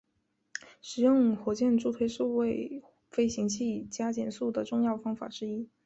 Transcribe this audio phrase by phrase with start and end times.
[0.81, 5.69] 使用火箭助推是为飞行器加减速的重要方法之一。